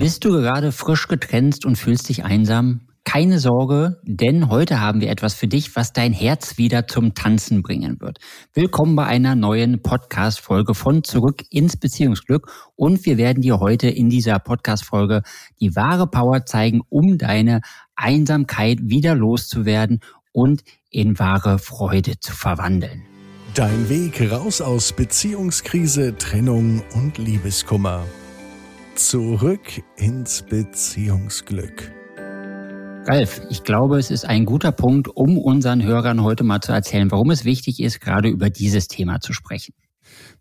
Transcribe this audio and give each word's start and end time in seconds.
Bist 0.00 0.24
du 0.24 0.30
gerade 0.30 0.72
frisch 0.72 1.08
getrennt 1.08 1.66
und 1.66 1.76
fühlst 1.76 2.08
dich 2.08 2.24
einsam? 2.24 2.80
Keine 3.04 3.38
Sorge, 3.38 4.00
denn 4.02 4.48
heute 4.48 4.80
haben 4.80 5.02
wir 5.02 5.10
etwas 5.10 5.34
für 5.34 5.46
dich, 5.46 5.76
was 5.76 5.92
dein 5.92 6.14
Herz 6.14 6.56
wieder 6.56 6.86
zum 6.86 7.12
Tanzen 7.12 7.60
bringen 7.60 8.00
wird. 8.00 8.16
Willkommen 8.54 8.96
bei 8.96 9.04
einer 9.04 9.34
neuen 9.34 9.82
Podcast-Folge 9.82 10.72
von 10.72 11.04
Zurück 11.04 11.44
ins 11.50 11.76
Beziehungsglück. 11.76 12.50
Und 12.76 13.04
wir 13.04 13.18
werden 13.18 13.42
dir 13.42 13.60
heute 13.60 13.90
in 13.90 14.08
dieser 14.08 14.38
Podcast-Folge 14.38 15.20
die 15.60 15.76
wahre 15.76 16.06
Power 16.06 16.46
zeigen, 16.46 16.80
um 16.88 17.18
deine 17.18 17.60
Einsamkeit 17.94 18.78
wieder 18.80 19.14
loszuwerden 19.14 20.00
und 20.32 20.62
in 20.88 21.18
wahre 21.18 21.58
Freude 21.58 22.18
zu 22.20 22.32
verwandeln. 22.32 23.02
Dein 23.52 23.90
Weg 23.90 24.32
raus 24.32 24.62
aus 24.62 24.94
Beziehungskrise, 24.94 26.16
Trennung 26.16 26.82
und 26.94 27.18
Liebeskummer. 27.18 28.06
Zurück 29.00 29.82
ins 29.96 30.42
Beziehungsglück. 30.42 31.90
Ralf, 33.06 33.40
ich 33.48 33.64
glaube, 33.64 33.98
es 33.98 34.10
ist 34.10 34.26
ein 34.26 34.44
guter 34.44 34.72
Punkt, 34.72 35.08
um 35.08 35.38
unseren 35.38 35.82
Hörern 35.82 36.22
heute 36.22 36.44
mal 36.44 36.60
zu 36.60 36.72
erzählen, 36.72 37.10
warum 37.10 37.30
es 37.30 37.46
wichtig 37.46 37.80
ist, 37.80 38.00
gerade 38.00 38.28
über 38.28 38.50
dieses 38.50 38.88
Thema 38.88 39.18
zu 39.20 39.32
sprechen. 39.32 39.72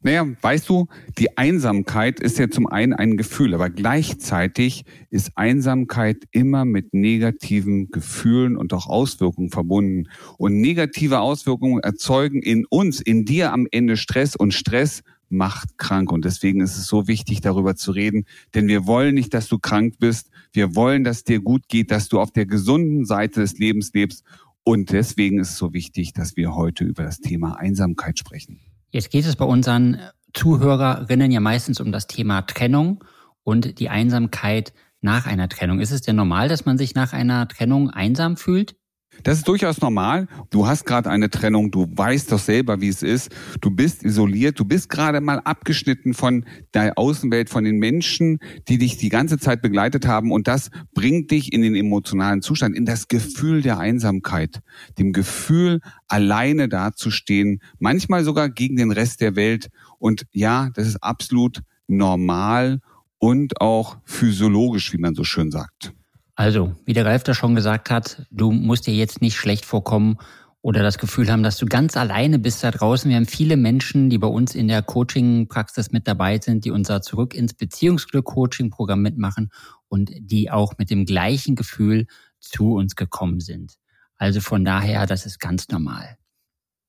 Naja, 0.02 0.26
weißt 0.42 0.70
du, 0.70 0.88
die 1.18 1.38
Einsamkeit 1.38 2.20
ist 2.20 2.40
ja 2.40 2.50
zum 2.50 2.68
einen 2.68 2.94
ein 2.94 3.18
Gefühl, 3.18 3.54
aber 3.54 3.70
gleichzeitig 3.70 4.86
ist 5.10 5.32
Einsamkeit 5.36 6.18
immer 6.32 6.64
mit 6.64 6.94
negativen 6.94 7.90
Gefühlen 7.92 8.56
und 8.56 8.74
auch 8.74 8.88
Auswirkungen 8.88 9.50
verbunden. 9.50 10.08
Und 10.38 10.62
negative 10.62 11.20
Auswirkungen 11.20 11.82
erzeugen 11.82 12.42
in 12.42 12.66
uns, 12.66 13.02
in 13.02 13.26
dir 13.26 13.52
am 13.52 13.68
Ende 13.72 13.98
Stress 13.98 14.36
und 14.36 14.54
Stress 14.54 15.04
macht 15.30 15.78
krank. 15.78 16.12
Und 16.12 16.26
deswegen 16.26 16.62
ist 16.62 16.78
es 16.78 16.88
so 16.88 17.08
wichtig, 17.08 17.42
darüber 17.42 17.76
zu 17.76 17.92
reden. 17.92 18.26
Denn 18.56 18.68
wir 18.68 18.86
wollen 18.88 19.16
nicht, 19.16 19.34
dass 19.34 19.48
du 19.48 19.60
krank 19.60 19.96
bist. 20.00 20.30
Wir 20.52 20.76
wollen, 20.76 21.04
dass 21.04 21.24
dir 21.24 21.40
gut 21.40 21.68
geht, 21.68 21.92
dass 21.92 22.10
du 22.10 22.20
auf 22.20 22.32
der 22.32 22.46
gesunden 22.46 23.06
Seite 23.06 23.42
des 23.42 23.58
Lebens 23.58 23.92
lebst. 23.94 24.24
Und 24.64 24.92
deswegen 24.92 25.40
ist 25.40 25.52
es 25.52 25.58
so 25.58 25.74
wichtig, 25.74 26.14
dass 26.14 26.36
wir 26.36 26.56
heute 26.56 26.84
über 26.84 27.04
das 27.04 27.20
Thema 27.20 27.58
Einsamkeit 27.58 28.20
sprechen. 28.20 28.60
Jetzt 28.92 29.12
geht 29.12 29.26
es 29.26 29.36
bei 29.36 29.46
unseren 29.46 30.00
Zuhörerinnen 30.34 31.32
ja 31.32 31.40
meistens 31.40 31.80
um 31.80 31.92
das 31.92 32.08
Thema 32.08 32.42
Trennung 32.42 33.04
und 33.44 33.80
die 33.80 33.90
Einsamkeit 33.90 34.74
nach 35.02 35.26
einer 35.26 35.50
Trennung. 35.50 35.80
Ist 35.80 35.92
es 35.92 36.02
denn 36.02 36.16
normal, 36.16 36.48
dass 36.50 36.66
man 36.66 36.78
sich 36.78 36.96
nach 36.96 37.14
einer 37.14 37.48
Trennung 37.48 37.90
einsam 37.90 38.38
fühlt? 38.38 38.76
Das 39.24 39.38
ist 39.38 39.48
durchaus 39.48 39.82
normal. 39.82 40.28
Du 40.50 40.68
hast 40.68 40.86
gerade 40.86 41.10
eine 41.10 41.30
Trennung, 41.30 41.72
du 41.72 41.88
weißt 41.90 42.32
doch 42.32 42.40
selber, 42.40 42.82
wie 42.82 42.88
es 42.88 43.04
ist. 43.04 43.32
Du 43.62 43.72
bist 43.72 44.04
isoliert, 44.04 44.60
du 44.60 44.66
bist 44.66 44.90
gerade 44.90 45.22
mal 45.22 45.40
abgeschnitten 45.40 46.14
von 46.14 46.46
der 46.74 46.98
Außenwelt, 46.98 47.50
von 47.50 47.64
den 47.64 47.78
Menschen, 47.78 48.40
die 48.68 48.78
dich 48.78 48.98
die 48.98 49.10
ganze 49.10 49.38
Zeit 49.38 49.62
begleitet 49.62 50.08
haben. 50.08 50.32
Und 50.32 50.48
das 50.48 50.70
bringt 50.94 51.32
dich 51.32 51.54
in 51.54 51.62
den 51.62 51.76
emotionalen 51.76 52.42
Zustand, 52.42 52.76
in 52.76 52.86
das 52.86 53.08
Gefühl 53.08 53.62
der 53.62 53.80
Einsamkeit, 53.80 54.62
dem 54.98 55.14
Gefühl, 55.14 55.82
alleine 56.08 56.70
dazustehen, 56.70 57.62
manchmal 57.80 58.24
sogar 58.24 58.50
gegen 58.50 58.78
den 58.78 58.92
Rest 58.92 59.22
der 59.22 59.36
Welt. 59.36 59.70
Und 59.98 60.26
ja, 60.32 60.70
das 60.74 60.88
ist 60.88 61.04
absolut 61.04 61.62
normal 61.88 62.80
und 63.18 63.60
auch 63.62 63.98
physiologisch, 64.06 64.94
wie 64.94 64.98
man 64.98 65.14
so 65.14 65.24
schön 65.24 65.52
sagt. 65.52 65.94
Also, 66.40 66.74
wie 66.86 66.94
der 66.94 67.06
Ralf 67.06 67.24
da 67.24 67.34
schon 67.34 67.54
gesagt 67.54 67.90
hat, 67.90 68.26
du 68.32 68.54
musst 68.54 68.88
dir 68.88 68.94
jetzt 68.94 69.22
nicht 69.22 69.36
schlecht 69.36 69.66
vorkommen 69.66 70.20
oder 70.62 70.84
das 70.84 70.98
Gefühl 70.98 71.30
haben, 71.30 71.44
dass 71.44 71.58
du 71.58 71.66
ganz 71.66 71.98
alleine 71.98 72.40
bist 72.40 72.64
da 72.64 72.72
draußen. 72.72 73.10
Wir 73.10 73.18
haben 73.18 73.26
viele 73.26 73.58
Menschen, 73.58 74.10
die 74.10 74.20
bei 74.20 74.28
uns 74.28 74.56
in 74.56 74.70
der 74.70 74.82
Coaching-Praxis 74.82 75.92
mit 75.92 76.08
dabei 76.08 76.40
sind, 76.40 76.64
die 76.64 76.72
unser 76.72 77.02
Zurück 77.02 77.34
ins 77.34 77.54
Beziehungsglück-Coaching-Programm 77.56 79.02
mitmachen 79.02 79.50
und 79.90 80.12
die 80.18 80.50
auch 80.50 80.78
mit 80.78 80.90
dem 80.90 81.04
gleichen 81.04 81.58
Gefühl 81.58 82.08
zu 82.40 82.76
uns 82.76 82.96
gekommen 82.96 83.42
sind. 83.42 83.74
Also 84.16 84.40
von 84.40 84.64
daher, 84.64 85.08
das 85.08 85.26
ist 85.26 85.40
ganz 85.40 85.68
normal. 85.68 86.18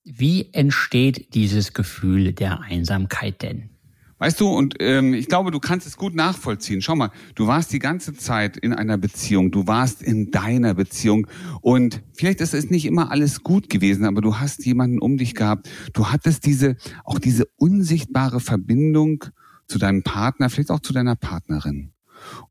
Wie 0.05 0.55
entsteht 0.55 1.35
dieses 1.35 1.73
Gefühl 1.73 2.35
der 2.35 2.61
Einsamkeit 2.61 3.43
denn? 3.43 3.71
Weißt 4.21 4.39
du, 4.39 4.49
und 4.49 4.75
ähm, 4.81 5.15
ich 5.15 5.29
glaube, 5.29 5.51
du 5.51 5.61
kannst 5.61 5.87
es 5.87 5.97
gut 5.97 6.15
nachvollziehen. 6.15 6.83
Schau 6.83 6.95
mal, 6.95 7.11
du 7.37 7.47
warst 7.47 7.73
die 7.73 7.79
ganze 7.79 8.13
Zeit 8.13 8.59
in 8.59 8.75
einer 8.75 8.99
Beziehung, 8.99 9.51
du 9.51 9.67
warst 9.67 10.03
in 10.03 10.31
deiner 10.31 10.75
Beziehung 10.75 11.27
und 11.63 12.03
vielleicht 12.13 12.43
ist 12.43 12.53
es 12.53 12.69
nicht 12.69 12.85
immer 12.85 13.11
alles 13.11 13.43
gut 13.43 13.71
gewesen, 13.71 14.05
aber 14.05 14.21
du 14.21 14.39
hast 14.39 14.67
jemanden 14.67 14.99
um 14.99 15.17
dich 15.17 15.35
gehabt. 15.35 15.71
Du 15.95 16.09
hattest 16.09 16.45
diese, 16.45 16.77
auch 17.03 17.19
diese 17.19 17.47
unsichtbare 17.57 18.41
Verbindung 18.41 19.25
zu 19.67 19.79
deinem 19.79 20.03
Partner, 20.03 20.51
vielleicht 20.51 20.71
auch 20.71 20.81
zu 20.81 20.93
deiner 20.93 21.17
Partnerin. 21.17 21.93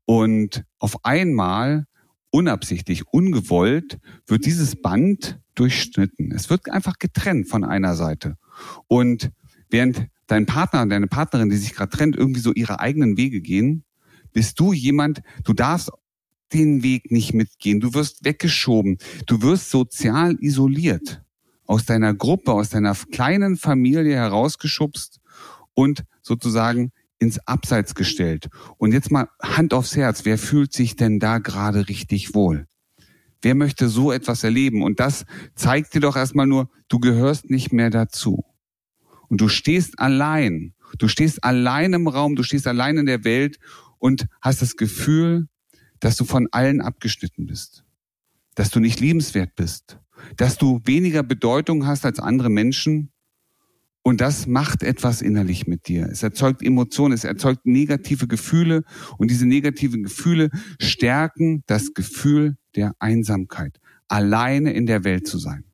Und 0.06 0.64
auf 0.80 1.04
einmal, 1.04 1.86
unabsichtlich, 2.30 3.06
ungewollt, 3.12 4.00
wird 4.26 4.44
dieses 4.44 4.74
Band 4.82 5.38
durchschnitten. 5.54 6.32
Es 6.32 6.50
wird 6.50 6.68
einfach 6.68 6.98
getrennt 6.98 7.46
von 7.46 7.62
einer 7.62 7.94
Seite. 7.94 8.38
Und 8.88 9.30
während 9.68 10.08
dein 10.30 10.46
Partner, 10.46 10.86
deine 10.86 11.08
Partnerin, 11.08 11.50
die 11.50 11.56
sich 11.56 11.74
gerade 11.74 11.90
trennt, 11.90 12.16
irgendwie 12.16 12.40
so 12.40 12.52
ihre 12.52 12.80
eigenen 12.80 13.16
Wege 13.16 13.40
gehen, 13.40 13.84
bist 14.32 14.60
du 14.60 14.72
jemand, 14.72 15.22
du 15.44 15.52
darfst 15.52 15.90
den 16.52 16.82
Weg 16.82 17.10
nicht 17.10 17.34
mitgehen. 17.34 17.80
Du 17.80 17.94
wirst 17.94 18.24
weggeschoben. 18.24 18.98
Du 19.26 19.42
wirst 19.42 19.70
sozial 19.70 20.36
isoliert. 20.40 21.22
Aus 21.64 21.84
deiner 21.84 22.14
Gruppe, 22.14 22.52
aus 22.52 22.70
deiner 22.70 22.94
kleinen 22.94 23.56
Familie 23.56 24.16
herausgeschubst 24.16 25.20
und 25.74 26.04
sozusagen 26.22 26.90
ins 27.18 27.38
Abseits 27.46 27.94
gestellt. 27.94 28.48
Und 28.78 28.92
jetzt 28.92 29.10
mal 29.10 29.28
Hand 29.42 29.74
aufs 29.74 29.94
Herz. 29.94 30.24
Wer 30.24 30.38
fühlt 30.38 30.72
sich 30.72 30.96
denn 30.96 31.20
da 31.20 31.38
gerade 31.38 31.88
richtig 31.88 32.34
wohl? 32.34 32.66
Wer 33.42 33.54
möchte 33.54 33.88
so 33.88 34.10
etwas 34.10 34.42
erleben? 34.42 34.82
Und 34.82 35.00
das 35.00 35.24
zeigt 35.54 35.94
dir 35.94 36.00
doch 36.00 36.16
erstmal 36.16 36.46
nur, 36.46 36.68
du 36.88 36.98
gehörst 36.98 37.50
nicht 37.50 37.72
mehr 37.72 37.90
dazu 37.90 38.44
und 39.30 39.40
du 39.40 39.48
stehst 39.48 39.98
allein. 39.98 40.74
Du 40.98 41.08
stehst 41.08 41.42
allein 41.44 41.92
im 41.94 42.08
Raum, 42.08 42.36
du 42.36 42.42
stehst 42.42 42.66
allein 42.66 42.98
in 42.98 43.06
der 43.06 43.24
Welt 43.24 43.58
und 43.98 44.26
hast 44.42 44.60
das 44.60 44.76
Gefühl, 44.76 45.48
dass 46.00 46.16
du 46.16 46.24
von 46.24 46.48
allen 46.50 46.80
abgeschnitten 46.80 47.46
bist, 47.46 47.84
dass 48.56 48.70
du 48.70 48.80
nicht 48.80 49.00
liebenswert 49.00 49.54
bist, 49.54 49.98
dass 50.36 50.58
du 50.58 50.80
weniger 50.84 51.22
Bedeutung 51.22 51.86
hast 51.86 52.04
als 52.04 52.18
andere 52.18 52.50
Menschen. 52.50 53.12
Und 54.02 54.20
das 54.20 54.46
macht 54.46 54.82
etwas 54.82 55.22
innerlich 55.22 55.66
mit 55.66 55.86
dir. 55.86 56.08
Es 56.10 56.22
erzeugt 56.22 56.62
Emotionen, 56.62 57.12
es 57.12 57.24
erzeugt 57.24 57.66
negative 57.66 58.26
Gefühle 58.26 58.82
und 59.18 59.30
diese 59.30 59.46
negativen 59.46 60.02
Gefühle 60.02 60.50
stärken 60.80 61.62
das 61.66 61.92
Gefühl 61.92 62.56
der 62.74 62.94
Einsamkeit, 62.98 63.78
alleine 64.08 64.72
in 64.72 64.86
der 64.86 65.04
Welt 65.04 65.26
zu 65.26 65.38
sein. 65.38 65.69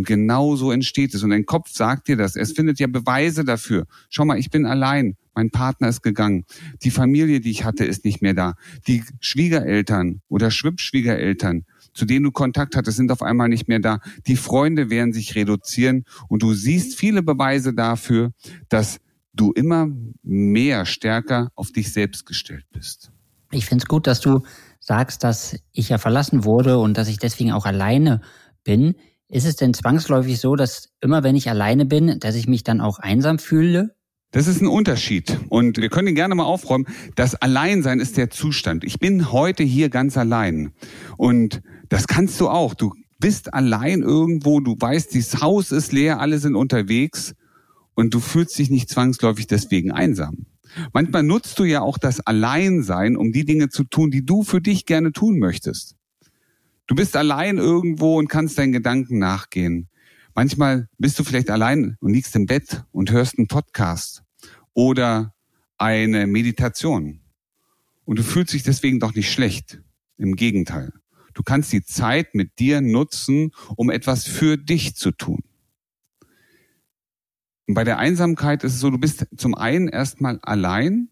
Und 0.00 0.06
genau 0.06 0.56
so 0.56 0.72
entsteht 0.72 1.12
es. 1.12 1.22
Und 1.22 1.28
dein 1.28 1.44
Kopf 1.44 1.68
sagt 1.70 2.08
dir 2.08 2.16
das. 2.16 2.34
Es 2.34 2.52
findet 2.52 2.80
ja 2.80 2.86
Beweise 2.86 3.44
dafür. 3.44 3.84
Schau 4.08 4.24
mal, 4.24 4.38
ich 4.38 4.48
bin 4.48 4.64
allein. 4.64 5.18
Mein 5.34 5.50
Partner 5.50 5.90
ist 5.90 6.00
gegangen. 6.00 6.46
Die 6.82 6.90
Familie, 6.90 7.40
die 7.40 7.50
ich 7.50 7.66
hatte, 7.66 7.84
ist 7.84 8.06
nicht 8.06 8.22
mehr 8.22 8.32
da. 8.32 8.54
Die 8.88 9.04
Schwiegereltern 9.20 10.22
oder 10.30 10.50
Schwibschwiegereltern, 10.50 11.66
zu 11.92 12.06
denen 12.06 12.24
du 12.24 12.30
Kontakt 12.30 12.76
hattest, 12.76 12.96
sind 12.96 13.12
auf 13.12 13.20
einmal 13.20 13.50
nicht 13.50 13.68
mehr 13.68 13.78
da. 13.78 14.00
Die 14.26 14.36
Freunde 14.36 14.88
werden 14.88 15.12
sich 15.12 15.34
reduzieren. 15.34 16.06
Und 16.28 16.42
du 16.42 16.54
siehst 16.54 16.98
viele 16.98 17.22
Beweise 17.22 17.74
dafür, 17.74 18.32
dass 18.70 19.00
du 19.34 19.52
immer 19.52 19.86
mehr 20.22 20.86
stärker 20.86 21.50
auf 21.56 21.72
dich 21.72 21.92
selbst 21.92 22.24
gestellt 22.24 22.64
bist. 22.72 23.12
Ich 23.50 23.66
finde 23.66 23.82
es 23.82 23.86
gut, 23.86 24.06
dass 24.06 24.20
du 24.20 24.44
sagst, 24.78 25.24
dass 25.24 25.58
ich 25.72 25.90
ja 25.90 25.98
verlassen 25.98 26.44
wurde 26.44 26.78
und 26.78 26.96
dass 26.96 27.08
ich 27.08 27.18
deswegen 27.18 27.52
auch 27.52 27.66
alleine 27.66 28.22
bin. 28.64 28.94
Ist 29.30 29.46
es 29.46 29.54
denn 29.54 29.74
zwangsläufig 29.74 30.40
so, 30.40 30.56
dass 30.56 30.88
immer 31.00 31.22
wenn 31.22 31.36
ich 31.36 31.48
alleine 31.48 31.86
bin, 31.86 32.18
dass 32.18 32.34
ich 32.34 32.48
mich 32.48 32.64
dann 32.64 32.80
auch 32.80 32.98
einsam 32.98 33.38
fühle? 33.38 33.94
Das 34.32 34.48
ist 34.48 34.60
ein 34.60 34.66
Unterschied. 34.66 35.38
Und 35.48 35.78
wir 35.78 35.88
können 35.88 36.08
ihn 36.08 36.14
gerne 36.16 36.34
mal 36.34 36.44
aufräumen. 36.44 36.86
Das 37.14 37.36
Alleinsein 37.36 38.00
ist 38.00 38.16
der 38.16 38.30
Zustand. 38.30 38.84
Ich 38.84 38.98
bin 38.98 39.30
heute 39.30 39.62
hier 39.62 39.88
ganz 39.88 40.16
allein. 40.16 40.72
Und 41.16 41.62
das 41.88 42.08
kannst 42.08 42.40
du 42.40 42.48
auch. 42.48 42.74
Du 42.74 42.92
bist 43.20 43.54
allein 43.54 44.02
irgendwo, 44.02 44.58
du 44.60 44.74
weißt, 44.78 45.14
dieses 45.14 45.40
Haus 45.40 45.70
ist 45.70 45.92
leer, 45.92 46.20
alle 46.20 46.38
sind 46.38 46.56
unterwegs 46.56 47.34
und 47.94 48.14
du 48.14 48.20
fühlst 48.20 48.58
dich 48.58 48.70
nicht 48.70 48.88
zwangsläufig 48.88 49.46
deswegen 49.46 49.92
einsam. 49.92 50.46
Manchmal 50.92 51.22
nutzt 51.22 51.58
du 51.58 51.64
ja 51.64 51.82
auch 51.82 51.98
das 51.98 52.20
Alleinsein, 52.20 53.16
um 53.16 53.32
die 53.32 53.44
Dinge 53.44 53.68
zu 53.68 53.84
tun, 53.84 54.10
die 54.10 54.24
du 54.24 54.42
für 54.42 54.60
dich 54.60 54.86
gerne 54.86 55.12
tun 55.12 55.38
möchtest. 55.38 55.96
Du 56.90 56.96
bist 56.96 57.14
allein 57.16 57.58
irgendwo 57.58 58.18
und 58.18 58.26
kannst 58.26 58.58
deinen 58.58 58.72
Gedanken 58.72 59.20
nachgehen. 59.20 59.88
Manchmal 60.34 60.88
bist 60.98 61.16
du 61.20 61.22
vielleicht 61.22 61.48
allein 61.48 61.96
und 62.00 62.12
liegst 62.12 62.34
im 62.34 62.46
Bett 62.46 62.82
und 62.90 63.12
hörst 63.12 63.38
einen 63.38 63.46
Podcast 63.46 64.24
oder 64.74 65.32
eine 65.78 66.26
Meditation. 66.26 67.20
Und 68.04 68.18
du 68.18 68.24
fühlst 68.24 68.54
dich 68.54 68.64
deswegen 68.64 68.98
doch 68.98 69.14
nicht 69.14 69.30
schlecht. 69.30 69.80
Im 70.16 70.34
Gegenteil. 70.34 70.92
Du 71.32 71.44
kannst 71.44 71.72
die 71.72 71.84
Zeit 71.84 72.34
mit 72.34 72.58
dir 72.58 72.80
nutzen, 72.80 73.52
um 73.76 73.88
etwas 73.88 74.26
für 74.26 74.56
dich 74.58 74.96
zu 74.96 75.12
tun. 75.12 75.44
Und 77.68 77.74
bei 77.74 77.84
der 77.84 77.98
Einsamkeit 77.98 78.64
ist 78.64 78.74
es 78.74 78.80
so, 78.80 78.90
du 78.90 78.98
bist 78.98 79.28
zum 79.36 79.54
einen 79.54 79.86
erstmal 79.86 80.40
allein 80.42 81.08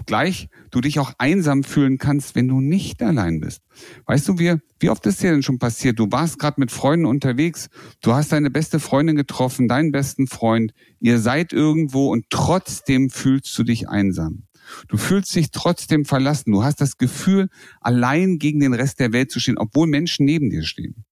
obgleich 0.00 0.48
du 0.70 0.80
dich 0.80 0.98
auch 0.98 1.12
einsam 1.18 1.64
fühlen 1.64 1.98
kannst, 1.98 2.34
wenn 2.34 2.48
du 2.48 2.60
nicht 2.60 3.02
allein 3.02 3.40
bist. 3.40 3.62
Weißt 4.06 4.28
du, 4.28 4.38
wie, 4.38 4.56
wie 4.80 4.90
oft 4.90 5.04
ist 5.06 5.22
dir 5.22 5.30
denn 5.30 5.42
schon 5.42 5.58
passiert? 5.58 5.98
Du 5.98 6.10
warst 6.10 6.38
gerade 6.38 6.60
mit 6.60 6.70
Freunden 6.70 7.06
unterwegs, 7.06 7.68
du 8.00 8.12
hast 8.12 8.32
deine 8.32 8.50
beste 8.50 8.80
Freundin 8.80 9.16
getroffen, 9.16 9.68
deinen 9.68 9.92
besten 9.92 10.26
Freund, 10.26 10.72
ihr 11.00 11.18
seid 11.18 11.52
irgendwo 11.52 12.10
und 12.10 12.26
trotzdem 12.30 13.10
fühlst 13.10 13.56
du 13.58 13.62
dich 13.62 13.88
einsam. 13.88 14.44
Du 14.88 14.96
fühlst 14.96 15.34
dich 15.34 15.50
trotzdem 15.50 16.04
verlassen. 16.04 16.52
Du 16.52 16.62
hast 16.62 16.80
das 16.80 16.96
Gefühl, 16.96 17.48
allein 17.80 18.38
gegen 18.38 18.60
den 18.60 18.74
Rest 18.74 19.00
der 19.00 19.12
Welt 19.12 19.30
zu 19.30 19.40
stehen, 19.40 19.58
obwohl 19.58 19.86
Menschen 19.86 20.24
neben 20.24 20.50
dir 20.50 20.62
stehen. 20.62 21.04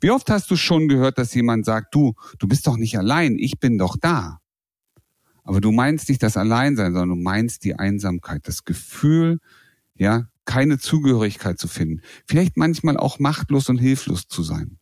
Wie 0.00 0.10
oft 0.10 0.28
hast 0.30 0.50
du 0.50 0.56
schon 0.56 0.88
gehört, 0.88 1.18
dass 1.18 1.34
jemand 1.34 1.64
sagt, 1.64 1.94
du, 1.94 2.14
du 2.38 2.48
bist 2.48 2.66
doch 2.66 2.76
nicht 2.76 2.98
allein, 2.98 3.38
ich 3.38 3.58
bin 3.58 3.78
doch 3.78 3.96
da. 3.96 4.40
Aber 5.46 5.60
du 5.60 5.70
meinst 5.70 6.08
nicht 6.08 6.24
das 6.24 6.36
Alleinsein, 6.36 6.92
sondern 6.92 7.10
du 7.10 7.22
meinst 7.22 7.62
die 7.62 7.76
Einsamkeit, 7.76 8.48
das 8.48 8.64
Gefühl, 8.64 9.38
ja, 9.94 10.28
keine 10.44 10.78
Zugehörigkeit 10.78 11.56
zu 11.58 11.68
finden. 11.68 12.02
Vielleicht 12.26 12.56
manchmal 12.56 12.96
auch 12.96 13.20
machtlos 13.20 13.68
und 13.68 13.78
hilflos 13.78 14.26
zu 14.26 14.42
sein. 14.42 14.78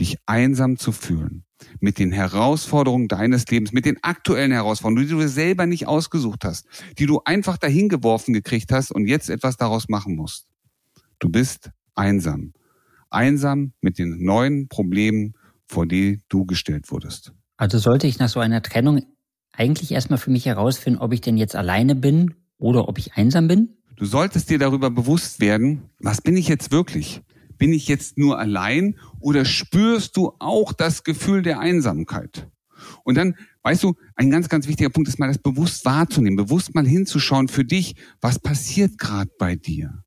Dich 0.00 0.18
einsam 0.26 0.76
zu 0.76 0.90
fühlen. 0.90 1.44
Mit 1.78 2.00
den 2.00 2.10
Herausforderungen 2.10 3.06
deines 3.06 3.46
Lebens, 3.46 3.72
mit 3.72 3.84
den 3.84 4.02
aktuellen 4.02 4.50
Herausforderungen, 4.50 5.06
die 5.06 5.14
du 5.14 5.28
selber 5.28 5.66
nicht 5.66 5.86
ausgesucht 5.86 6.44
hast, 6.44 6.66
die 6.98 7.06
du 7.06 7.20
einfach 7.24 7.56
dahin 7.56 7.88
geworfen 7.88 8.34
gekriegt 8.34 8.72
hast 8.72 8.90
und 8.90 9.06
jetzt 9.06 9.30
etwas 9.30 9.56
daraus 9.56 9.88
machen 9.88 10.16
musst. 10.16 10.48
Du 11.20 11.28
bist 11.28 11.70
einsam. 11.94 12.54
Einsam 13.08 13.72
mit 13.80 13.98
den 13.98 14.24
neuen 14.24 14.66
Problemen, 14.66 15.34
vor 15.68 15.86
die 15.86 16.20
du 16.28 16.44
gestellt 16.44 16.90
wurdest. 16.90 17.32
Also 17.56 17.78
sollte 17.78 18.08
ich 18.08 18.18
nach 18.18 18.28
so 18.28 18.40
einer 18.40 18.60
Trennung 18.62 19.13
eigentlich 19.56 19.92
erstmal 19.92 20.18
für 20.18 20.30
mich 20.30 20.46
herausfinden, 20.46 20.98
ob 21.00 21.12
ich 21.12 21.20
denn 21.20 21.36
jetzt 21.36 21.56
alleine 21.56 21.94
bin 21.94 22.34
oder 22.58 22.88
ob 22.88 22.98
ich 22.98 23.14
einsam 23.14 23.48
bin? 23.48 23.76
Du 23.96 24.06
solltest 24.06 24.50
dir 24.50 24.58
darüber 24.58 24.90
bewusst 24.90 25.40
werden, 25.40 25.82
was 26.00 26.20
bin 26.20 26.36
ich 26.36 26.48
jetzt 26.48 26.72
wirklich? 26.72 27.22
Bin 27.58 27.72
ich 27.72 27.86
jetzt 27.86 28.18
nur 28.18 28.38
allein 28.38 28.96
oder 29.20 29.44
spürst 29.44 30.16
du 30.16 30.32
auch 30.40 30.72
das 30.72 31.04
Gefühl 31.04 31.42
der 31.42 31.60
Einsamkeit? 31.60 32.48
Und 33.04 33.16
dann, 33.16 33.36
weißt 33.62 33.82
du, 33.84 33.94
ein 34.16 34.30
ganz, 34.30 34.48
ganz 34.48 34.66
wichtiger 34.66 34.90
Punkt 34.90 35.08
ist 35.08 35.18
mal 35.18 35.28
das 35.28 35.38
bewusst 35.38 35.84
wahrzunehmen, 35.84 36.36
bewusst 36.36 36.74
mal 36.74 36.86
hinzuschauen 36.86 37.48
für 37.48 37.64
dich, 37.64 37.94
was 38.20 38.38
passiert 38.38 38.98
gerade 38.98 39.30
bei 39.38 39.54
dir? 39.54 40.04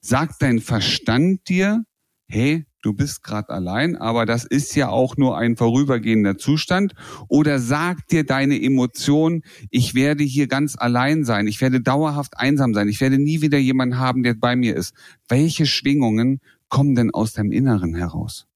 Sagt 0.00 0.40
dein 0.40 0.60
Verstand 0.60 1.48
dir, 1.48 1.84
hey, 2.28 2.66
du 2.82 2.92
bist 2.92 3.22
gerade 3.22 3.50
allein, 3.50 3.96
aber 3.96 4.26
das 4.26 4.44
ist 4.44 4.74
ja 4.74 4.88
auch 4.88 5.16
nur 5.16 5.36
ein 5.36 5.56
vorübergehender 5.56 6.38
Zustand? 6.38 6.94
Oder 7.28 7.58
sagt 7.58 8.12
dir 8.12 8.24
deine 8.24 8.60
Emotion, 8.60 9.42
ich 9.70 9.94
werde 9.94 10.24
hier 10.24 10.46
ganz 10.46 10.76
allein 10.76 11.24
sein, 11.24 11.46
ich 11.46 11.60
werde 11.60 11.80
dauerhaft 11.80 12.38
einsam 12.38 12.74
sein, 12.74 12.88
ich 12.88 13.00
werde 13.00 13.18
nie 13.18 13.42
wieder 13.42 13.58
jemanden 13.58 13.98
haben, 13.98 14.22
der 14.22 14.34
bei 14.34 14.56
mir 14.56 14.76
ist? 14.76 14.94
Welche 15.28 15.66
Schwingungen 15.66 16.40
kommen 16.68 16.94
denn 16.94 17.12
aus 17.12 17.32
deinem 17.32 17.52
Inneren 17.52 17.94
heraus? 17.94 18.46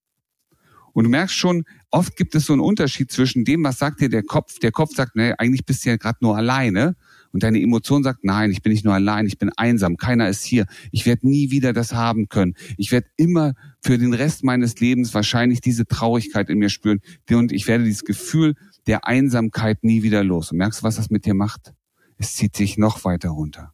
Und 0.92 1.04
du 1.04 1.10
merkst 1.10 1.36
schon, 1.36 1.64
oft 1.90 2.16
gibt 2.16 2.34
es 2.34 2.46
so 2.46 2.52
einen 2.52 2.62
Unterschied 2.62 3.10
zwischen 3.12 3.44
dem, 3.44 3.62
was 3.64 3.78
sagt 3.78 4.00
dir 4.00 4.08
der 4.08 4.24
Kopf. 4.24 4.58
Der 4.58 4.72
Kopf 4.72 4.94
sagt, 4.94 5.14
nee, 5.14 5.32
eigentlich 5.38 5.64
bist 5.64 5.84
du 5.84 5.90
ja 5.90 5.96
gerade 5.96 6.18
nur 6.20 6.36
alleine. 6.36 6.96
Und 7.32 7.42
deine 7.42 7.60
Emotion 7.60 8.02
sagt, 8.02 8.24
nein, 8.24 8.50
ich 8.50 8.62
bin 8.62 8.72
nicht 8.72 8.84
nur 8.84 8.94
allein, 8.94 9.26
ich 9.26 9.38
bin 9.38 9.50
einsam, 9.56 9.96
keiner 9.96 10.28
ist 10.28 10.44
hier. 10.44 10.66
Ich 10.90 11.06
werde 11.06 11.28
nie 11.28 11.50
wieder 11.50 11.72
das 11.72 11.92
haben 11.92 12.28
können. 12.28 12.54
Ich 12.76 12.90
werde 12.90 13.08
immer 13.16 13.54
für 13.80 13.98
den 13.98 14.14
Rest 14.14 14.42
meines 14.44 14.80
Lebens 14.80 15.14
wahrscheinlich 15.14 15.60
diese 15.60 15.86
Traurigkeit 15.86 16.50
in 16.50 16.58
mir 16.58 16.70
spüren. 16.70 17.00
Und 17.30 17.52
ich 17.52 17.68
werde 17.68 17.84
dieses 17.84 18.04
Gefühl 18.04 18.54
der 18.86 19.06
Einsamkeit 19.06 19.84
nie 19.84 20.02
wieder 20.02 20.24
los. 20.24 20.50
Und 20.50 20.58
merkst 20.58 20.80
du, 20.80 20.84
was 20.84 20.96
das 20.96 21.10
mit 21.10 21.24
dir 21.24 21.34
macht? 21.34 21.72
Es 22.16 22.34
zieht 22.34 22.56
sich 22.56 22.78
noch 22.78 23.04
weiter 23.04 23.30
runter. 23.30 23.72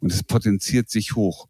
Und 0.00 0.12
es 0.12 0.22
potenziert 0.22 0.88
sich 0.88 1.14
hoch. 1.14 1.48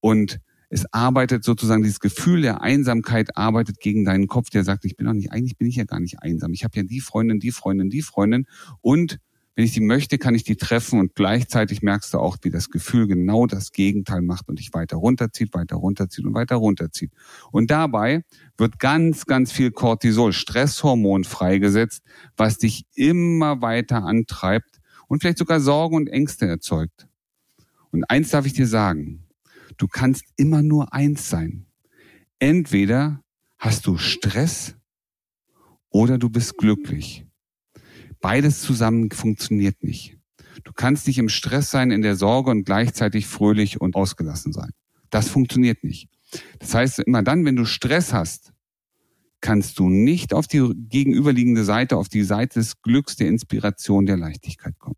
Und 0.00 0.40
es 0.70 0.84
arbeitet 0.92 1.44
sozusagen, 1.44 1.82
dieses 1.82 2.00
Gefühl 2.00 2.42
der 2.42 2.60
Einsamkeit 2.60 3.36
arbeitet 3.36 3.80
gegen 3.80 4.04
deinen 4.04 4.26
Kopf, 4.26 4.50
der 4.50 4.64
sagt, 4.64 4.84
ich 4.84 4.96
bin 4.96 5.06
doch 5.06 5.14
nicht, 5.14 5.32
eigentlich 5.32 5.56
bin 5.56 5.66
ich 5.66 5.76
ja 5.76 5.84
gar 5.84 6.00
nicht 6.00 6.22
einsam. 6.22 6.52
Ich 6.52 6.64
habe 6.64 6.76
ja 6.76 6.82
die 6.82 7.00
Freundin, 7.00 7.40
die 7.40 7.52
Freundin, 7.52 7.88
die 7.88 8.02
Freundin. 8.02 8.46
Und 8.82 9.18
wenn 9.58 9.64
ich 9.64 9.72
die 9.72 9.80
möchte, 9.80 10.18
kann 10.18 10.36
ich 10.36 10.44
die 10.44 10.54
treffen 10.54 11.00
und 11.00 11.16
gleichzeitig 11.16 11.82
merkst 11.82 12.14
du 12.14 12.18
auch, 12.20 12.36
wie 12.42 12.50
das 12.50 12.70
Gefühl 12.70 13.08
genau 13.08 13.48
das 13.48 13.72
Gegenteil 13.72 14.22
macht 14.22 14.48
und 14.48 14.60
dich 14.60 14.72
weiter 14.72 14.98
runterzieht, 14.98 15.52
weiter 15.52 15.74
runterzieht 15.74 16.24
und 16.24 16.32
weiter 16.32 16.54
runterzieht. 16.54 17.10
Und 17.50 17.68
dabei 17.68 18.22
wird 18.56 18.78
ganz, 18.78 19.26
ganz 19.26 19.50
viel 19.50 19.72
Cortisol, 19.72 20.32
Stresshormon 20.32 21.24
freigesetzt, 21.24 22.04
was 22.36 22.58
dich 22.58 22.86
immer 22.94 23.60
weiter 23.60 24.04
antreibt 24.04 24.78
und 25.08 25.22
vielleicht 25.22 25.38
sogar 25.38 25.58
Sorgen 25.58 25.96
und 25.96 26.06
Ängste 26.06 26.46
erzeugt. 26.46 27.08
Und 27.90 28.08
eins 28.08 28.30
darf 28.30 28.46
ich 28.46 28.52
dir 28.52 28.68
sagen, 28.68 29.26
du 29.76 29.88
kannst 29.88 30.22
immer 30.36 30.62
nur 30.62 30.94
eins 30.94 31.30
sein. 31.30 31.66
Entweder 32.38 33.24
hast 33.58 33.88
du 33.88 33.98
Stress 33.98 34.76
oder 35.90 36.16
du 36.16 36.30
bist 36.30 36.58
glücklich. 36.58 37.27
Beides 38.20 38.60
zusammen 38.60 39.10
funktioniert 39.10 39.82
nicht. 39.82 40.16
Du 40.64 40.72
kannst 40.72 41.06
nicht 41.06 41.18
im 41.18 41.28
Stress 41.28 41.70
sein, 41.70 41.90
in 41.90 42.02
der 42.02 42.16
Sorge 42.16 42.50
und 42.50 42.64
gleichzeitig 42.64 43.26
fröhlich 43.26 43.80
und 43.80 43.94
ausgelassen 43.94 44.52
sein. 44.52 44.70
Das 45.10 45.28
funktioniert 45.28 45.84
nicht. 45.84 46.08
Das 46.58 46.74
heißt, 46.74 46.98
immer 47.00 47.22
dann, 47.22 47.44
wenn 47.44 47.56
du 47.56 47.64
Stress 47.64 48.12
hast, 48.12 48.52
kannst 49.40 49.78
du 49.78 49.88
nicht 49.88 50.34
auf 50.34 50.46
die 50.46 50.72
gegenüberliegende 50.74 51.64
Seite, 51.64 51.96
auf 51.96 52.08
die 52.08 52.24
Seite 52.24 52.58
des 52.58 52.82
Glücks, 52.82 53.16
der 53.16 53.28
Inspiration, 53.28 54.06
der 54.06 54.16
Leichtigkeit 54.16 54.78
kommen. 54.78 54.96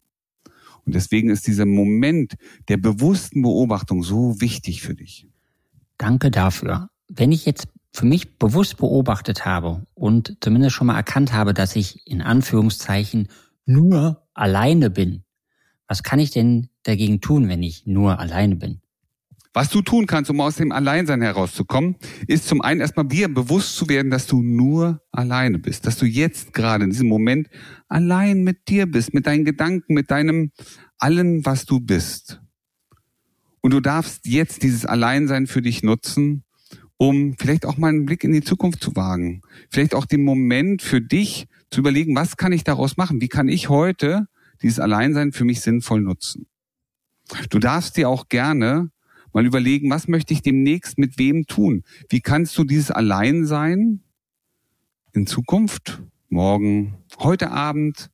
Und 0.84 0.94
deswegen 0.94 1.28
ist 1.30 1.46
dieser 1.46 1.66
Moment 1.66 2.34
der 2.68 2.78
bewussten 2.78 3.42
Beobachtung 3.42 4.02
so 4.02 4.40
wichtig 4.40 4.82
für 4.82 4.94
dich. 4.94 5.28
Danke 5.98 6.30
dafür. 6.30 6.88
Wenn 7.08 7.32
ich 7.32 7.44
jetzt 7.44 7.68
für 7.92 8.06
mich 8.06 8.38
bewusst 8.38 8.76
beobachtet 8.76 9.44
habe 9.44 9.86
und 9.94 10.36
zumindest 10.40 10.76
schon 10.76 10.86
mal 10.86 10.96
erkannt 10.96 11.32
habe, 11.32 11.54
dass 11.54 11.76
ich 11.76 12.06
in 12.06 12.22
Anführungszeichen 12.22 13.28
nur 13.66 14.26
alleine 14.34 14.90
bin, 14.90 15.24
was 15.86 16.02
kann 16.02 16.20
ich 16.20 16.30
denn 16.30 16.68
dagegen 16.84 17.20
tun, 17.20 17.48
wenn 17.48 17.62
ich 17.62 17.86
nur 17.86 18.18
alleine 18.20 18.56
bin? 18.56 18.80
Was 19.52 19.68
du 19.68 19.82
tun 19.82 20.06
kannst, 20.06 20.30
um 20.30 20.40
aus 20.40 20.54
dem 20.54 20.70
Alleinsein 20.70 21.22
herauszukommen, 21.22 21.96
ist 22.28 22.46
zum 22.46 22.60
einen 22.60 22.80
erstmal 22.80 23.08
dir 23.08 23.32
bewusst 23.32 23.74
zu 23.74 23.88
werden, 23.88 24.08
dass 24.08 24.28
du 24.28 24.40
nur 24.40 25.02
alleine 25.10 25.58
bist, 25.58 25.86
dass 25.86 25.98
du 25.98 26.06
jetzt 26.06 26.52
gerade 26.52 26.84
in 26.84 26.90
diesem 26.90 27.08
Moment 27.08 27.48
allein 27.88 28.44
mit 28.44 28.68
dir 28.68 28.86
bist, 28.86 29.12
mit 29.12 29.26
deinen 29.26 29.44
Gedanken, 29.44 29.94
mit 29.94 30.12
deinem 30.12 30.52
allen, 30.98 31.44
was 31.44 31.64
du 31.64 31.80
bist. 31.80 32.40
Und 33.60 33.72
du 33.72 33.80
darfst 33.80 34.26
jetzt 34.26 34.62
dieses 34.62 34.86
Alleinsein 34.86 35.48
für 35.48 35.62
dich 35.62 35.82
nutzen, 35.82 36.44
um 37.00 37.34
vielleicht 37.38 37.64
auch 37.64 37.78
mal 37.78 37.88
einen 37.88 38.04
Blick 38.04 38.24
in 38.24 38.32
die 38.32 38.42
Zukunft 38.42 38.82
zu 38.82 38.94
wagen. 38.94 39.40
Vielleicht 39.70 39.94
auch 39.94 40.04
den 40.04 40.22
Moment 40.22 40.82
für 40.82 41.00
dich 41.00 41.46
zu 41.70 41.80
überlegen, 41.80 42.14
was 42.14 42.36
kann 42.36 42.52
ich 42.52 42.62
daraus 42.62 42.98
machen? 42.98 43.22
Wie 43.22 43.28
kann 43.28 43.48
ich 43.48 43.70
heute 43.70 44.28
dieses 44.60 44.80
Alleinsein 44.80 45.32
für 45.32 45.46
mich 45.46 45.62
sinnvoll 45.62 46.02
nutzen? 46.02 46.46
Du 47.48 47.58
darfst 47.58 47.96
dir 47.96 48.10
auch 48.10 48.28
gerne 48.28 48.90
mal 49.32 49.46
überlegen, 49.46 49.88
was 49.88 50.08
möchte 50.08 50.34
ich 50.34 50.42
demnächst 50.42 50.98
mit 50.98 51.18
wem 51.18 51.46
tun? 51.46 51.84
Wie 52.10 52.20
kannst 52.20 52.58
du 52.58 52.64
dieses 52.64 52.90
Alleinsein 52.90 54.02
in 55.14 55.26
Zukunft, 55.26 56.02
morgen, 56.28 56.98
heute 57.18 57.50
Abend, 57.50 58.10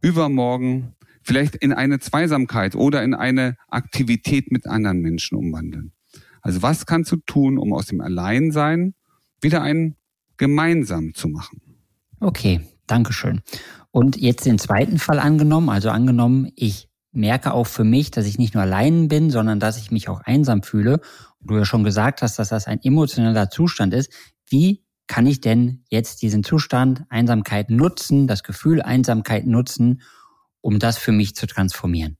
übermorgen, 0.00 0.94
vielleicht 1.22 1.54
in 1.54 1.74
eine 1.74 1.98
Zweisamkeit 1.98 2.76
oder 2.76 3.04
in 3.04 3.12
eine 3.12 3.56
Aktivität 3.68 4.50
mit 4.50 4.66
anderen 4.66 5.00
Menschen 5.02 5.36
umwandeln? 5.36 5.92
Also 6.42 6.62
was 6.62 6.86
kannst 6.86 7.12
du 7.12 7.16
tun, 7.16 7.58
um 7.58 7.72
aus 7.72 7.86
dem 7.86 8.00
Alleinsein 8.00 8.94
wieder 9.40 9.62
ein 9.62 9.96
gemeinsam 10.36 11.14
zu 11.14 11.28
machen? 11.28 11.60
Okay, 12.20 12.60
Dankeschön. 12.86 13.40
Und 13.90 14.16
jetzt 14.16 14.46
den 14.46 14.58
zweiten 14.58 14.98
Fall 14.98 15.18
angenommen, 15.18 15.68
also 15.68 15.90
angenommen, 15.90 16.50
ich 16.56 16.88
merke 17.12 17.52
auch 17.52 17.66
für 17.66 17.84
mich, 17.84 18.10
dass 18.10 18.26
ich 18.26 18.38
nicht 18.38 18.54
nur 18.54 18.62
allein 18.62 19.08
bin, 19.08 19.30
sondern 19.30 19.60
dass 19.60 19.78
ich 19.78 19.90
mich 19.90 20.08
auch 20.08 20.20
einsam 20.20 20.62
fühle. 20.62 21.00
Und 21.40 21.50
du 21.50 21.56
ja 21.56 21.64
schon 21.64 21.84
gesagt 21.84 22.22
hast, 22.22 22.38
dass 22.38 22.50
das 22.50 22.66
ein 22.66 22.80
emotionaler 22.82 23.50
Zustand 23.50 23.94
ist. 23.94 24.12
Wie 24.48 24.84
kann 25.06 25.26
ich 25.26 25.40
denn 25.40 25.84
jetzt 25.88 26.22
diesen 26.22 26.44
Zustand 26.44 27.04
Einsamkeit 27.08 27.70
nutzen, 27.70 28.26
das 28.26 28.42
Gefühl 28.42 28.80
Einsamkeit 28.80 29.46
nutzen, 29.46 30.02
um 30.60 30.78
das 30.78 30.98
für 30.98 31.12
mich 31.12 31.34
zu 31.34 31.46
transformieren? 31.46 32.16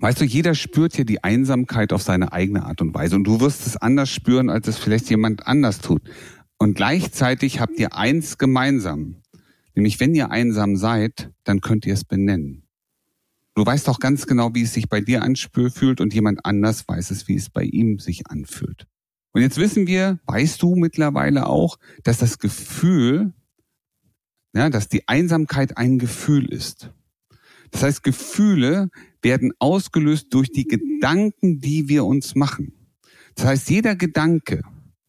Weißt 0.00 0.20
du, 0.20 0.24
jeder 0.24 0.54
spürt 0.54 0.94
hier 0.94 1.04
die 1.04 1.24
Einsamkeit 1.24 1.92
auf 1.92 2.02
seine 2.02 2.32
eigene 2.32 2.64
Art 2.64 2.80
und 2.80 2.94
Weise 2.94 3.16
und 3.16 3.24
du 3.24 3.40
wirst 3.40 3.66
es 3.66 3.76
anders 3.76 4.10
spüren, 4.10 4.48
als 4.48 4.68
es 4.68 4.78
vielleicht 4.78 5.10
jemand 5.10 5.46
anders 5.46 5.80
tut. 5.80 6.02
Und 6.56 6.74
gleichzeitig 6.74 7.60
habt 7.60 7.78
ihr 7.78 7.96
eins 7.96 8.38
gemeinsam. 8.38 9.16
Nämlich, 9.74 9.98
wenn 9.98 10.14
ihr 10.14 10.30
einsam 10.30 10.76
seid, 10.76 11.30
dann 11.44 11.60
könnt 11.60 11.84
ihr 11.86 11.94
es 11.94 12.04
benennen. 12.04 12.64
Du 13.54 13.66
weißt 13.66 13.88
auch 13.88 13.98
ganz 13.98 14.26
genau, 14.26 14.54
wie 14.54 14.62
es 14.62 14.72
sich 14.72 14.88
bei 14.88 15.00
dir 15.00 15.22
anfühlt 15.22 16.00
und 16.00 16.14
jemand 16.14 16.44
anders 16.44 16.86
weiß 16.86 17.10
es, 17.10 17.26
wie 17.26 17.34
es 17.34 17.50
bei 17.50 17.64
ihm 17.64 17.98
sich 17.98 18.28
anfühlt. 18.28 18.86
Und 19.32 19.42
jetzt 19.42 19.56
wissen 19.56 19.88
wir, 19.88 20.20
weißt 20.26 20.62
du 20.62 20.76
mittlerweile 20.76 21.46
auch, 21.46 21.76
dass 22.04 22.18
das 22.18 22.38
Gefühl, 22.38 23.32
ja, 24.54 24.70
dass 24.70 24.88
die 24.88 25.08
Einsamkeit 25.08 25.76
ein 25.76 25.98
Gefühl 25.98 26.46
ist. 26.52 26.92
Das 27.70 27.82
heißt, 27.82 28.02
Gefühle 28.02 28.88
werden 29.22 29.52
ausgelöst 29.58 30.28
durch 30.30 30.50
die 30.50 30.66
Gedanken, 30.66 31.60
die 31.60 31.88
wir 31.88 32.04
uns 32.04 32.34
machen. 32.34 32.72
Das 33.34 33.46
heißt, 33.46 33.70
jeder 33.70 33.96
Gedanke, 33.96 34.62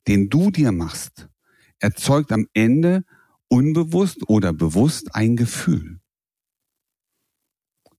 den 0.08 0.30
du 0.30 0.52
dir 0.52 0.72
machst, 0.72 1.30
erzeugt 1.80 2.32
am 2.32 2.48
Ende 2.54 3.04
unbewusst 3.48 4.28
oder 4.28 4.54
bewusst 4.54 5.16
ein 5.16 5.36
Gefühl. 5.36 6.00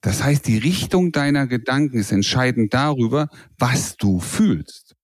Das 0.01 0.23
heißt, 0.23 0.47
die 0.47 0.59
Richtung 0.59 1.13
deiner 1.13 1.47
Gedanken 1.47 1.99
ist 1.99 2.13
entscheidend 2.13 2.73
darüber, 2.73 3.29
was 3.59 3.97
du 3.97 4.21
fühlst. 4.21 4.97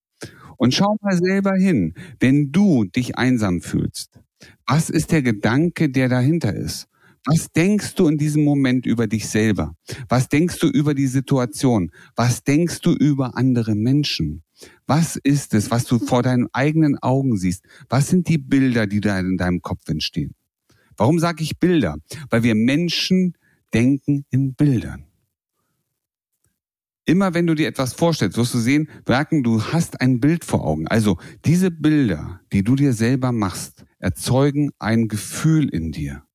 Und 0.57 0.75
schau 0.75 0.97
mal 1.03 1.17
selber 1.17 1.55
hin, 1.55 1.95
wenn 2.19 2.51
du 2.51 2.85
dich 2.85 3.19
einsam 3.19 3.61
fühlst, 3.61 4.19
was 4.67 4.89
ist 4.89 5.13
der 5.13 5.23
Gedanke, 5.23 5.91
der 5.91 6.09
dahinter 6.09 6.55
ist? 6.55 6.89
Was 7.27 7.51
denkst 7.51 7.97
du 7.97 8.07
in 8.07 8.19
diesem 8.19 8.45
Moment 8.45 8.87
über 8.87 9.09
dich 9.09 9.29
selber? 9.29 9.75
Was 10.09 10.29
denkst 10.29 10.61
du 10.61 10.69
über 10.69 10.95
die 10.95 11.09
Situation? 11.09 11.91
Was 12.15 12.45
denkst 12.45 12.81
du 12.83 12.93
über 12.93 13.37
andere 13.37 13.75
Menschen? 13.75 14.45
Was 14.87 15.17
ist 15.17 15.53
es, 15.53 15.73
was 15.73 15.85
du 15.85 15.99
vor 15.99 16.23
deinen 16.23 16.47
eigenen 16.53 16.97
Augen 17.03 17.37
siehst? 17.37 17.65
Was 17.89 18.09
sind 18.09 18.29
die 18.29 18.39
Bilder, 18.39 18.87
die 18.87 19.01
da 19.01 19.19
in 19.19 19.37
deinem 19.37 19.61
Kopf 19.61 19.89
entstehen? 19.89 20.37
Warum 20.97 21.19
sage 21.19 21.43
ich 21.43 21.59
Bilder? 21.59 21.97
Weil 22.31 22.45
wir 22.45 22.55
Menschen 22.55 23.35
denken 23.75 24.25
in 24.31 24.55
Bildern. 24.55 25.05
Immer 27.07 27.35
wenn 27.35 27.47
du 27.47 27.55
dir 27.55 27.69
etwas 27.69 27.93
vorstellst, 27.93 28.37
wirst 28.37 28.55
du 28.55 28.59
sehen, 28.59 28.89
merken, 29.07 29.43
du 29.43 29.63
hast 29.63 30.01
ein 30.01 30.21
Bild 30.21 30.45
vor 30.45 30.65
Augen. 30.65 30.87
Also 30.87 31.19
diese 31.45 31.73
Bilder, 31.73 32.41
die 32.53 32.63
du 32.63 32.77
dir 32.77 32.93
selber 32.93 33.33
machst, 33.33 33.85
erzeugen 33.99 34.71
ein 34.79 35.09
Gefühl 35.09 35.69
in 35.69 35.91
dir. 35.91 36.26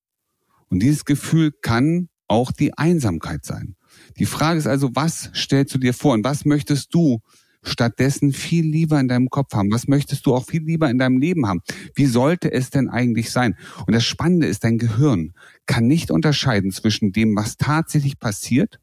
Und 0.71 0.81
dieses 0.81 1.05
Gefühl 1.05 1.51
kann 1.51 2.07
auch 2.27 2.51
die 2.51 2.75
Einsamkeit 2.77 3.45
sein. 3.45 3.75
Die 4.17 4.25
Frage 4.25 4.57
ist 4.57 4.67
also, 4.67 4.89
was 4.93 5.29
stellst 5.35 5.75
du 5.75 5.77
dir 5.77 5.93
vor 5.93 6.13
und 6.13 6.23
was 6.23 6.45
möchtest 6.45 6.93
du 6.95 7.19
stattdessen 7.61 8.31
viel 8.31 8.65
lieber 8.65 8.99
in 8.99 9.09
deinem 9.09 9.29
Kopf 9.29 9.53
haben? 9.53 9.71
Was 9.71 9.87
möchtest 9.87 10.25
du 10.25 10.33
auch 10.33 10.45
viel 10.45 10.63
lieber 10.63 10.89
in 10.89 10.97
deinem 10.97 11.19
Leben 11.19 11.45
haben? 11.45 11.59
Wie 11.93 12.05
sollte 12.05 12.51
es 12.51 12.69
denn 12.69 12.89
eigentlich 12.89 13.31
sein? 13.31 13.55
Und 13.85 13.93
das 13.93 14.05
Spannende 14.05 14.47
ist, 14.47 14.63
dein 14.63 14.77
Gehirn 14.77 15.33
kann 15.65 15.87
nicht 15.87 16.09
unterscheiden 16.09 16.71
zwischen 16.71 17.11
dem, 17.11 17.35
was 17.35 17.57
tatsächlich 17.57 18.17
passiert 18.17 18.79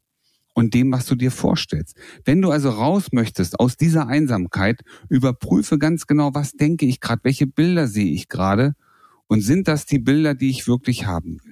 und 0.53 0.75
dem, 0.75 0.91
was 0.91 1.05
du 1.07 1.15
dir 1.15 1.31
vorstellst. 1.31 1.97
Wenn 2.23 2.41
du 2.41 2.51
also 2.51 2.69
raus 2.69 3.07
möchtest 3.11 3.59
aus 3.59 3.77
dieser 3.77 4.07
Einsamkeit, 4.07 4.81
überprüfe 5.09 5.79
ganz 5.79 6.05
genau, 6.05 6.33
was 6.33 6.51
denke 6.51 6.85
ich 6.85 6.99
gerade, 6.99 7.23
welche 7.23 7.47
Bilder 7.47 7.87
sehe 7.87 8.13
ich 8.13 8.29
gerade 8.29 8.75
und 9.27 9.41
sind 9.41 9.67
das 9.67 9.85
die 9.85 9.99
Bilder, 9.99 10.35
die 10.35 10.49
ich 10.49 10.67
wirklich 10.67 11.05
haben 11.05 11.39
will? 11.43 11.48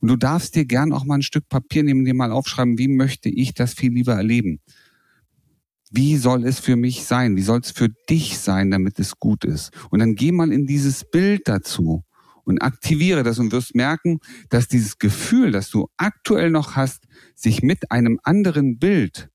Und 0.00 0.08
du 0.08 0.16
darfst 0.16 0.54
dir 0.54 0.64
gern 0.64 0.92
auch 0.92 1.04
mal 1.04 1.16
ein 1.16 1.22
Stück 1.22 1.48
Papier 1.48 1.82
nehmen, 1.82 2.04
dir 2.04 2.14
mal 2.14 2.32
aufschreiben, 2.32 2.78
wie 2.78 2.88
möchte 2.88 3.28
ich 3.28 3.54
das 3.54 3.74
viel 3.74 3.92
lieber 3.92 4.14
erleben? 4.14 4.60
Wie 5.90 6.16
soll 6.16 6.44
es 6.44 6.58
für 6.58 6.76
mich 6.76 7.04
sein? 7.04 7.36
Wie 7.36 7.42
soll 7.42 7.60
es 7.60 7.70
für 7.70 7.88
dich 8.10 8.38
sein, 8.38 8.70
damit 8.70 8.98
es 8.98 9.18
gut 9.18 9.44
ist? 9.44 9.70
Und 9.90 10.00
dann 10.00 10.14
geh 10.14 10.32
mal 10.32 10.52
in 10.52 10.66
dieses 10.66 11.04
Bild 11.08 11.42
dazu 11.46 12.04
und 12.44 12.60
aktiviere 12.62 13.22
das 13.22 13.38
und 13.38 13.52
wirst 13.52 13.74
merken, 13.74 14.18
dass 14.50 14.68
dieses 14.68 14.98
Gefühl, 14.98 15.52
das 15.52 15.70
du 15.70 15.88
aktuell 15.96 16.50
noch 16.50 16.76
hast, 16.76 17.04
sich 17.34 17.62
mit 17.62 17.90
einem 17.90 18.18
anderen 18.22 18.78
Bild 18.78 19.30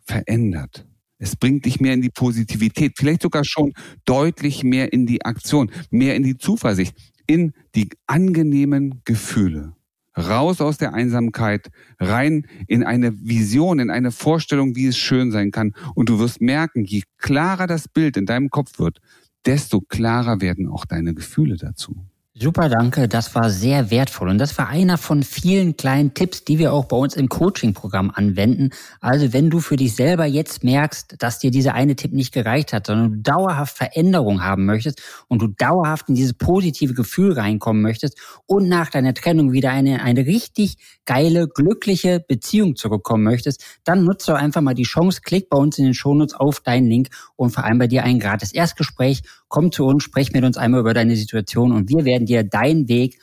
verändert. 0.00 0.86
Es 1.18 1.36
bringt 1.36 1.66
dich 1.66 1.80
mehr 1.80 1.94
in 1.94 2.00
die 2.00 2.10
Positivität, 2.10 2.94
vielleicht 2.96 3.22
sogar 3.22 3.44
schon 3.44 3.72
deutlich 4.06 4.64
mehr 4.64 4.92
in 4.92 5.06
die 5.06 5.24
Aktion, 5.24 5.70
mehr 5.90 6.16
in 6.16 6.22
die 6.22 6.38
Zuversicht 6.38 6.94
in 7.30 7.52
die 7.76 7.90
angenehmen 8.08 9.02
Gefühle. 9.04 9.76
Raus 10.18 10.60
aus 10.60 10.78
der 10.78 10.94
Einsamkeit, 10.94 11.68
rein 12.00 12.44
in 12.66 12.82
eine 12.82 13.16
Vision, 13.20 13.78
in 13.78 13.88
eine 13.88 14.10
Vorstellung, 14.10 14.74
wie 14.74 14.88
es 14.88 14.98
schön 14.98 15.30
sein 15.30 15.52
kann. 15.52 15.72
Und 15.94 16.08
du 16.08 16.18
wirst 16.18 16.40
merken, 16.40 16.84
je 16.84 17.04
klarer 17.18 17.68
das 17.68 17.86
Bild 17.86 18.16
in 18.16 18.26
deinem 18.26 18.50
Kopf 18.50 18.80
wird, 18.80 18.98
desto 19.46 19.80
klarer 19.80 20.40
werden 20.40 20.66
auch 20.66 20.84
deine 20.84 21.14
Gefühle 21.14 21.56
dazu. 21.56 22.04
Super, 22.32 22.68
danke. 22.68 23.08
Das 23.08 23.34
war 23.34 23.50
sehr 23.50 23.90
wertvoll. 23.90 24.28
Und 24.28 24.38
das 24.38 24.56
war 24.56 24.68
einer 24.68 24.98
von 24.98 25.24
vielen 25.24 25.76
kleinen 25.76 26.14
Tipps, 26.14 26.44
die 26.44 26.60
wir 26.60 26.72
auch 26.72 26.84
bei 26.84 26.96
uns 26.96 27.16
im 27.16 27.28
Coaching-Programm 27.28 28.12
anwenden. 28.14 28.70
Also 29.00 29.32
wenn 29.32 29.50
du 29.50 29.58
für 29.58 29.74
dich 29.74 29.96
selber 29.96 30.26
jetzt 30.26 30.62
merkst, 30.62 31.16
dass 31.18 31.40
dir 31.40 31.50
dieser 31.50 31.74
eine 31.74 31.96
Tipp 31.96 32.12
nicht 32.12 32.32
gereicht 32.32 32.72
hat, 32.72 32.86
sondern 32.86 33.14
du 33.14 33.18
dauerhaft 33.18 33.76
Veränderung 33.76 34.44
haben 34.44 34.64
möchtest 34.64 35.02
und 35.26 35.42
du 35.42 35.48
dauerhaft 35.48 36.08
in 36.08 36.14
dieses 36.14 36.32
positive 36.34 36.94
Gefühl 36.94 37.32
reinkommen 37.32 37.82
möchtest 37.82 38.16
und 38.46 38.68
nach 38.68 38.90
deiner 38.90 39.12
Trennung 39.12 39.50
wieder 39.50 39.72
eine, 39.72 40.00
eine 40.00 40.24
richtig 40.24 40.76
geile, 41.06 41.48
glückliche 41.48 42.20
Beziehung 42.20 42.76
zurückkommen 42.76 43.24
möchtest, 43.24 43.64
dann 43.82 44.04
nutze 44.04 44.30
doch 44.30 44.38
einfach 44.38 44.60
mal 44.60 44.74
die 44.74 44.84
Chance, 44.84 45.22
klick 45.24 45.48
bei 45.48 45.58
uns 45.58 45.78
in 45.78 45.84
den 45.84 45.94
Shownotes 45.94 46.34
auf 46.34 46.60
deinen 46.60 46.86
Link 46.86 47.08
und 47.34 47.50
vereinbar 47.50 47.88
dir 47.88 48.04
ein 48.04 48.20
gratis 48.20 48.52
Erstgespräch. 48.52 49.22
Komm 49.50 49.70
zu 49.72 49.84
uns, 49.84 50.04
sprech 50.04 50.32
mit 50.32 50.44
uns 50.44 50.56
einmal 50.56 50.80
über 50.80 50.94
deine 50.94 51.16
Situation 51.16 51.72
und 51.72 51.90
wir 51.90 52.06
werden 52.06 52.24
dir 52.24 52.44
deinen 52.44 52.88
Weg 52.88 53.18